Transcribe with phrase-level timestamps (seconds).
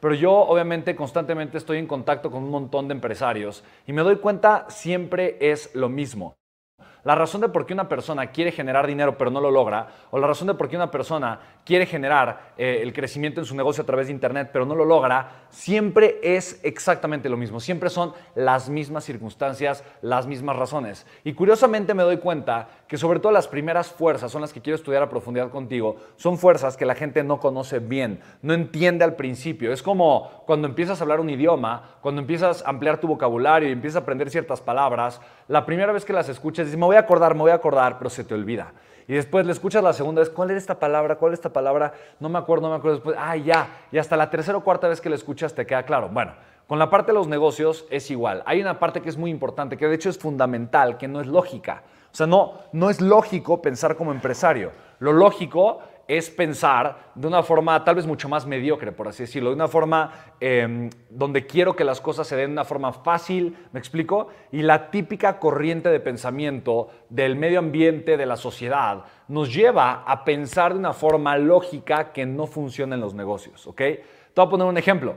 [0.00, 4.16] pero yo obviamente constantemente estoy en contacto con un montón de empresarios y me doy
[4.16, 6.36] cuenta siempre es lo mismo.
[7.04, 10.18] La razón de por qué una persona quiere generar dinero pero no lo logra, o
[10.18, 13.82] la razón de por qué una persona quiere generar eh, el crecimiento en su negocio
[13.82, 17.60] a través de Internet pero no lo logra, siempre es exactamente lo mismo.
[17.60, 21.06] Siempre son las mismas circunstancias, las mismas razones.
[21.24, 24.76] Y curiosamente me doy cuenta que sobre todo las primeras fuerzas son las que quiero
[24.76, 29.16] estudiar a profundidad contigo, son fuerzas que la gente no conoce bien, no entiende al
[29.16, 29.72] principio.
[29.72, 33.72] Es como cuando empiezas a hablar un idioma, cuando empiezas a ampliar tu vocabulario y
[33.72, 37.42] empiezas a aprender ciertas palabras, la primera vez que las escuchas voy a acordar, me
[37.42, 38.72] voy a acordar, pero se te olvida.
[39.06, 41.16] Y después le escuchas la segunda vez, ¿cuál es esta palabra?
[41.16, 41.92] ¿Cuál es esta palabra?
[42.18, 42.96] No me acuerdo, no me acuerdo.
[42.96, 43.68] Después, ah, ya.
[43.92, 46.08] Y hasta la tercera o cuarta vez que la escuchas te queda claro.
[46.10, 46.32] Bueno,
[46.66, 48.42] con la parte de los negocios es igual.
[48.44, 51.26] Hay una parte que es muy importante, que de hecho es fundamental, que no es
[51.26, 51.82] lógica.
[52.12, 54.72] O sea, no, no es lógico pensar como empresario.
[54.98, 59.50] Lo lógico es pensar de una forma tal vez mucho más mediocre, por así decirlo,
[59.50, 63.54] de una forma em, donde quiero que las cosas se den de una forma fácil,
[63.72, 64.28] ¿me explico?
[64.50, 70.24] Y la típica corriente de pensamiento del medio ambiente, de la sociedad, nos lleva a
[70.24, 73.76] pensar de una forma lógica que no funciona en los negocios, ¿ok?
[73.76, 74.02] Te
[74.34, 75.16] voy a poner un ejemplo.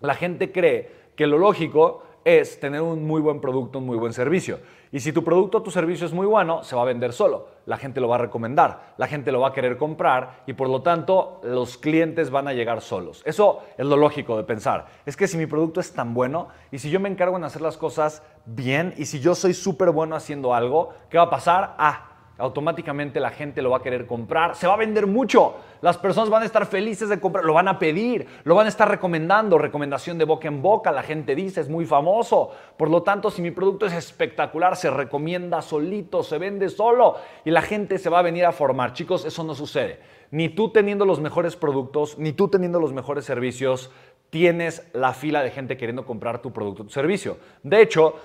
[0.00, 4.12] La gente cree que lo lógico es tener un muy buen producto, un muy buen
[4.12, 4.58] servicio.
[4.90, 7.48] Y si tu producto o tu servicio es muy bueno, se va a vender solo.
[7.66, 10.68] La gente lo va a recomendar, la gente lo va a querer comprar y por
[10.68, 13.22] lo tanto los clientes van a llegar solos.
[13.24, 14.86] Eso es lo lógico de pensar.
[15.04, 17.60] Es que si mi producto es tan bueno y si yo me encargo en hacer
[17.60, 21.74] las cosas bien y si yo soy súper bueno haciendo algo, ¿qué va a pasar?
[21.76, 25.98] Ah, automáticamente la gente lo va a querer comprar, se va a vender mucho, las
[25.98, 28.88] personas van a estar felices de comprar, lo van a pedir, lo van a estar
[28.88, 33.30] recomendando, recomendación de boca en boca, la gente dice es muy famoso, por lo tanto
[33.30, 38.10] si mi producto es espectacular, se recomienda solito, se vende solo y la gente se
[38.10, 38.92] va a venir a formar.
[38.92, 40.00] Chicos, eso no sucede.
[40.30, 43.92] Ni tú teniendo los mejores productos, ni tú teniendo los mejores servicios,
[44.30, 47.36] tienes la fila de gente queriendo comprar tu producto tu servicio.
[47.62, 48.16] De hecho,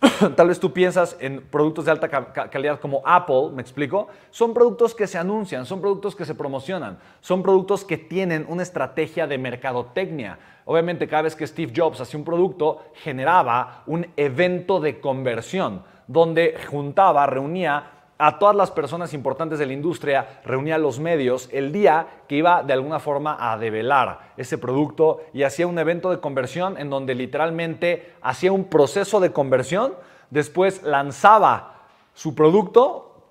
[0.36, 4.08] Tal vez tú piensas en productos de alta calidad como Apple, me explico.
[4.30, 8.62] Son productos que se anuncian, son productos que se promocionan, son productos que tienen una
[8.62, 10.38] estrategia de mercadotecnia.
[10.64, 16.58] Obviamente cada vez que Steve Jobs hacía un producto, generaba un evento de conversión donde
[16.68, 22.06] juntaba, reunía a todas las personas importantes de la industria, reunía los medios el día
[22.28, 26.76] que iba de alguna forma a develar ese producto y hacía un evento de conversión
[26.76, 29.94] en donde literalmente hacía un proceso de conversión,
[30.28, 33.22] después lanzaba su producto,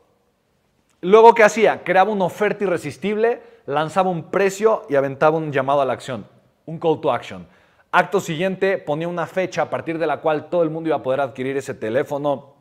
[1.01, 1.83] luego ¿qué hacía?
[1.83, 6.25] Creaba una oferta irresistible, lanzaba un precio y aventaba un llamado a la acción,
[6.65, 7.47] un call to action.
[7.91, 11.03] Acto siguiente ponía una fecha a partir de la cual todo el mundo iba a
[11.03, 12.58] poder adquirir ese teléfono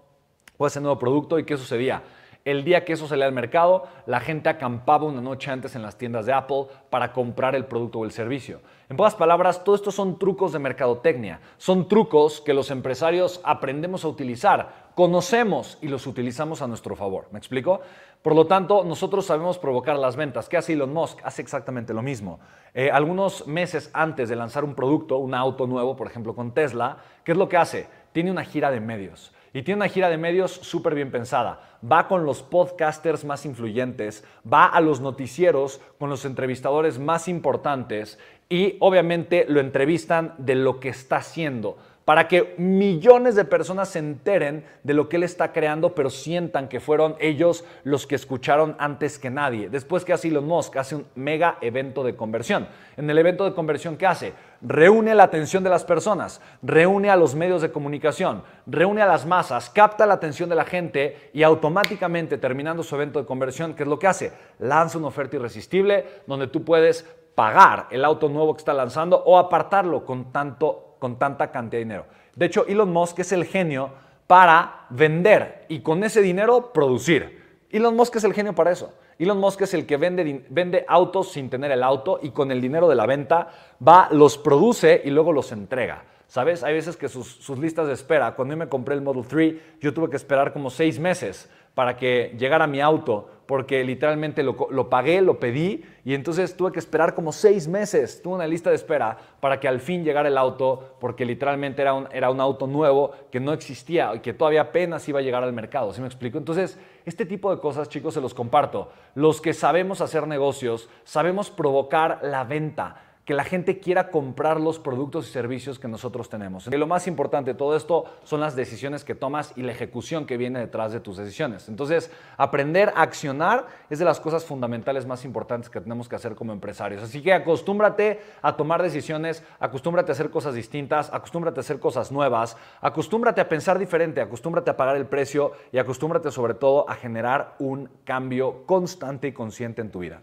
[0.58, 2.02] o ese nuevo producto y ¿qué sucedía?
[2.44, 5.98] El día que eso salía al mercado, la gente acampaba una noche antes en las
[5.98, 8.60] tiendas de Apple para comprar el producto o el servicio.
[8.88, 11.41] En pocas palabras, todo esto son trucos de mercadotecnia.
[11.58, 17.26] Son trucos que los empresarios aprendemos a utilizar, conocemos y los utilizamos a nuestro favor.
[17.32, 17.82] ¿Me explico?
[18.22, 20.48] Por lo tanto, nosotros sabemos provocar las ventas.
[20.48, 21.20] ¿Qué hace Elon Musk?
[21.25, 22.40] Hace exactamente lo mismo.
[22.72, 26.96] Eh, algunos meses antes de lanzar un producto, un auto nuevo, por ejemplo con Tesla,
[27.25, 27.88] ¿qué es lo que hace?
[28.12, 29.32] Tiene una gira de medios.
[29.53, 31.78] Y tiene una gira de medios súper bien pensada.
[31.91, 38.19] Va con los podcasters más influyentes, va a los noticieros con los entrevistadores más importantes
[38.48, 41.76] y obviamente lo entrevistan de lo que está haciendo
[42.08, 46.66] para que millones de personas se enteren de lo que él está creando, pero sientan
[46.66, 49.69] que fueron ellos los que escucharon antes que nadie.
[49.69, 50.78] Después, ¿qué hace Elon Musk?
[50.78, 52.66] Hace un mega evento de conversión.
[52.96, 54.32] En el evento de conversión, ¿qué hace?
[54.62, 59.26] Reúne la atención de las personas, reúne a los medios de comunicación, reúne a las
[59.26, 63.82] masas, capta la atención de la gente y automáticamente, terminando su evento de conversión, ¿qué
[63.82, 64.32] es lo que hace?
[64.60, 67.04] Lanza una oferta irresistible donde tú puedes
[67.34, 71.84] pagar el auto nuevo que está lanzando o apartarlo con tanto con tanta cantidad de
[71.84, 72.06] dinero.
[72.34, 73.91] De hecho, Elon Musk es el genio
[74.26, 77.42] para vender y con ese dinero producir.
[77.70, 78.92] Elon Musk es el genio para eso.
[79.19, 82.60] Elon Musk es el que vende, vende autos sin tener el auto y con el
[82.60, 83.48] dinero de la venta
[83.87, 86.05] va, los produce y luego los entrega.
[86.28, 86.62] ¿Sabes?
[86.62, 89.55] Hay veces que sus, sus, listas de espera, cuando yo me compré el Model 3,
[89.81, 94.90] yo tuve que esperar como seis meses para que llegara mi auto, porque literalmente lo,
[94.90, 98.75] pagué, lo pedí, y entonces tuve que esperar como seis meses, tuve una lista de
[98.75, 102.66] espera para que al fin llegara el auto, porque literalmente era un, era un auto
[102.66, 106.08] nuevo que no existía y que todavía apenas iba a llegar al mercado, ¿sí me
[106.08, 106.36] explico?
[106.36, 108.90] Entonces, este tipo de cosas, chicos, se los comparto.
[109.14, 114.78] Los que sabemos hacer negocios, sabemos provocar la venta que la gente quiera comprar los
[114.78, 116.66] productos y servicios que nosotros tenemos.
[116.66, 120.25] Y lo más importante de todo esto son las decisiones que tomas y la ejecución
[120.25, 121.69] que viene detrás de tus decisiones.
[121.69, 126.36] Entonces, aprender a accionar es de las cosas fundamentales más importantes que tenemos que hacer
[126.36, 127.02] como empresarios.
[127.02, 132.10] Así que acostúmbrate a tomar decisiones, acostúmbrate a hacer cosas distintas, acostúmbrate a hacer cosas
[132.10, 136.94] nuevas, acostúmbrate a pensar diferente, acostúmbrate a pagar el precio y acostúmbrate sobre todo a
[136.94, 140.22] generar un cambio constante y consciente en tu vida.